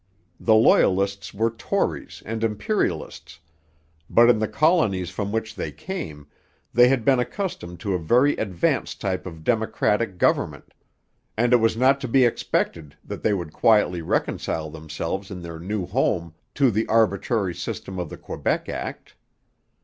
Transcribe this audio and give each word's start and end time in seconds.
The 0.39 0.55
Loyalists 0.55 1.31
were 1.31 1.51
Tories 1.51 2.23
and 2.25 2.43
Imperialists; 2.43 3.39
but, 4.09 4.31
in 4.31 4.39
the 4.39 4.47
colonies 4.47 5.11
from 5.11 5.31
which 5.31 5.53
they 5.53 5.71
came, 5.71 6.25
they 6.73 6.87
had 6.87 7.05
been 7.05 7.19
accustomed 7.19 7.79
to 7.81 7.93
a 7.93 7.99
very 7.99 8.33
advanced 8.37 8.99
type 8.99 9.27
of 9.27 9.43
democratic 9.43 10.17
government, 10.17 10.73
and 11.37 11.53
it 11.53 11.57
was 11.57 11.77
not 11.77 12.01
to 12.01 12.07
be 12.07 12.25
expected 12.25 12.97
that 13.05 13.21
they 13.21 13.35
would 13.35 13.53
quietly 13.53 14.01
reconcile 14.01 14.71
themselves 14.71 15.29
in 15.29 15.43
their 15.43 15.59
new 15.59 15.85
home 15.85 16.33
to 16.55 16.71
the 16.71 16.87
arbitrary 16.87 17.53
system 17.53 17.99
of 17.99 18.09
the 18.09 18.17
Quebec 18.17 18.67
Act. 18.69 19.13